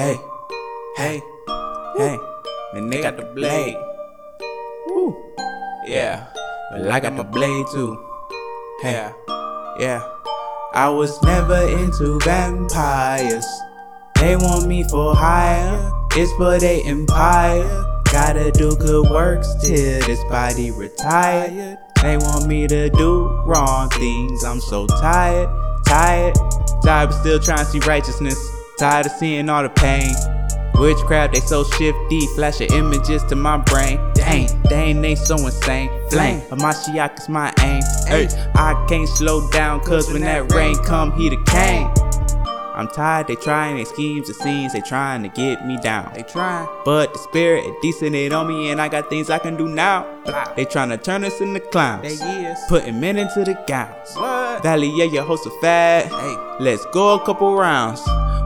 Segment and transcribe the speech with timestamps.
[0.00, 0.18] Hey,
[0.96, 1.22] hey,
[1.98, 2.18] hey,
[2.72, 3.76] and they got the blade.
[4.86, 5.14] Woo,
[5.84, 6.26] yeah,
[6.72, 8.02] but I got the blade too.
[8.80, 9.12] Hey,
[9.78, 10.02] yeah,
[10.72, 13.44] I was never into vampires.
[14.14, 17.84] They want me for hire, it's for they empire.
[18.10, 21.76] Gotta do good works till this body retired.
[22.00, 24.44] They want me to do wrong things.
[24.44, 25.50] I'm so tired,
[25.84, 26.36] tired,
[26.82, 28.59] tired, but still trying to see righteousness.
[28.80, 30.14] Tired of seeing all the pain.
[30.76, 34.00] Witchcraft, they so shifty, flashing images to my brain.
[34.14, 35.90] Dang, dang, they so insane.
[36.08, 37.82] Flame, but a Mashiach is my aim.
[38.06, 41.92] Hey, I can't slow down, cause when that rain come, he the king.
[42.74, 46.12] I'm tired, they trying they schemes, it seems they trying to get me down.
[46.14, 49.40] They trying, but the spirit is decent it on me, and I got things I
[49.40, 50.06] can do now.
[50.56, 52.58] They trying to turn us into clowns, they is.
[52.70, 54.14] putting men into the gowns.
[54.14, 54.62] What?
[54.62, 56.06] Valley, yeah, your host a fat.
[56.06, 58.00] Hey, let's go a couple rounds.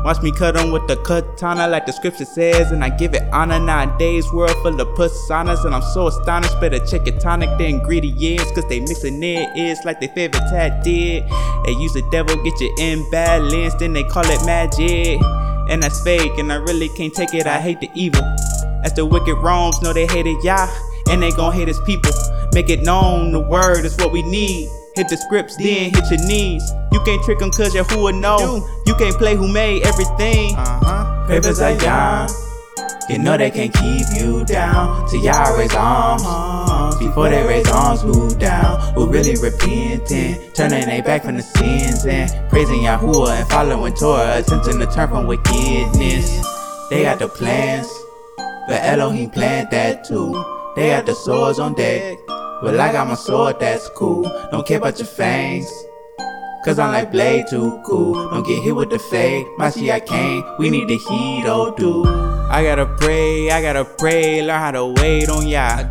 [0.04, 3.22] Watch me cut on with the katana like the scripture says, and I give it
[3.32, 3.58] honor.
[3.58, 6.60] Nowadays, world full of personas, and I'm so astonished.
[6.60, 9.48] Better check your tonic, the ingredients, cause they mixing it.
[9.56, 11.24] It's like they favorite tat did.
[11.64, 15.22] They use the devil, get you imbalanced, then they call it magic.
[15.70, 17.46] And that's fake, and I really can't take it.
[17.46, 18.22] I hate the evil.
[18.84, 20.68] As the wicked roams, know they hate it, yeah,
[21.08, 22.12] and they gon' hate his people.
[22.52, 24.68] Make it known, the word is what we need.
[24.96, 26.62] Hit the scripts, then hit your knees.
[26.92, 28.64] You can't trick them cause you're who would know.
[28.86, 30.54] You can't play who made everything.
[30.54, 31.26] Uh-huh.
[31.26, 32.28] Papers are young.
[33.08, 36.22] You know they can't keep you down till y'all raise arms.
[37.00, 38.94] Before they raise arms, who down?
[38.94, 40.52] Who really repenting?
[40.52, 45.08] Turning their back from the sins and praising Yahuwah and following Torah, attempting to turn
[45.08, 46.40] from wickedness.
[46.88, 47.88] They got the plans,
[48.68, 50.32] but Elohim planned that too.
[50.76, 52.18] They got the swords on deck.
[52.64, 54.22] Well, I got my sword, that's cool.
[54.50, 55.70] Don't care about your fangs.
[56.64, 58.14] Cause I'm like Blade too cool.
[58.30, 59.44] Don't get hit with the fade.
[59.58, 60.58] My see I can't.
[60.58, 62.06] We need the heat, oh dude.
[62.06, 64.40] I gotta pray, I gotta pray.
[64.40, 65.84] Learn how to wait on ya.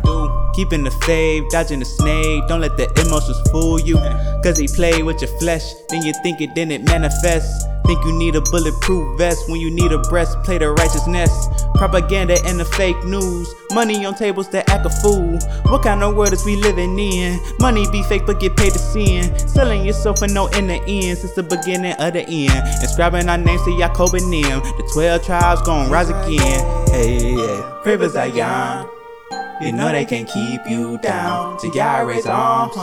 [0.54, 0.56] I.
[0.56, 2.46] Keeping the fave, dodging the snake.
[2.48, 3.96] Don't let the emotions fool you.
[4.42, 5.62] Cause they play with your flesh.
[5.88, 7.64] Then you think it, then it manifests.
[7.86, 11.30] Think you need a bulletproof vest when you need a breastplate of righteousness.
[11.74, 13.52] Propaganda and the fake news.
[13.72, 15.38] Money on tables that act a fool.
[15.70, 17.38] What kind of world is we living in?
[17.58, 19.38] Money be fake but get paid to sin.
[19.38, 22.66] Selling yourself for no in end since the beginning of the end.
[22.80, 24.60] Inscribing our names to Jacob and them.
[24.62, 26.88] The 12 tribes gon' rise again.
[26.88, 27.80] Hey, yeah.
[27.82, 28.88] Pray Zion.
[29.60, 32.74] You know they can keep you down till y'all raise arms.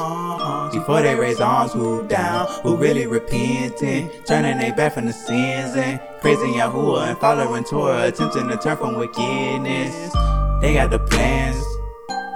[0.73, 2.47] Before they raise arms, who down?
[2.63, 4.09] Who really repenting?
[4.25, 8.77] Turning their back from the sins and praising Yahuwah and following Torah, attempting to turn
[8.77, 10.13] from wickedness.
[10.61, 11.61] They got the plans,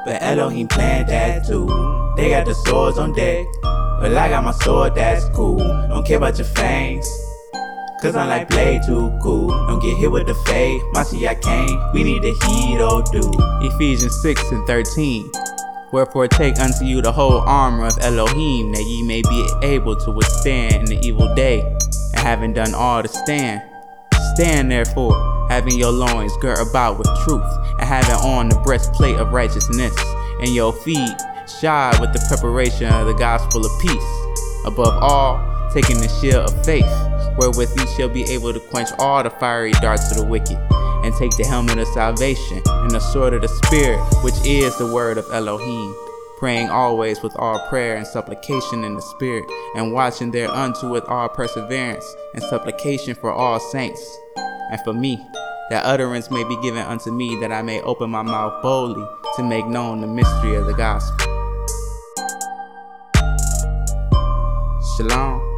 [0.05, 1.67] but Elohim planned that too.
[2.17, 5.59] They got the swords on deck, but I got my sword, that's cool.
[5.87, 7.07] Don't care about your fangs.
[8.05, 9.47] Cause I'm like Blade too cool.
[9.47, 10.79] Don't get hit with the fade.
[10.91, 11.91] My see I can't.
[11.91, 13.73] We need the heat, oh dude.
[13.73, 15.31] Ephesians 6 and 13.
[15.91, 20.11] Wherefore take unto you the whole armor of Elohim, that ye may be able to
[20.11, 21.61] withstand in the evil day,
[22.13, 23.63] and having done all to stand.
[24.35, 27.41] Stand therefore, having your loins girt about with truth,
[27.79, 29.97] and having on the breastplate of righteousness,
[30.41, 31.19] and your feet
[31.59, 34.63] shod with the preparation of the gospel of peace.
[34.63, 36.87] Above all, taking the shield of faith
[37.37, 40.57] wherewith ye shall be able to quench all the fiery darts of the wicked,
[41.03, 44.91] and take the helmet of salvation and the sword of the Spirit, which is the
[44.91, 45.93] word of Elohim.
[46.37, 51.27] Praying always with all prayer and supplication in the Spirit, and watching thereunto with all
[51.29, 54.17] perseverance and supplication for all saints,
[54.71, 55.17] and for me,
[55.69, 59.05] that utterance may be given unto me, that I may open my mouth boldly
[59.35, 61.17] to make known the mystery of the gospel.
[64.95, 65.54] Shalom.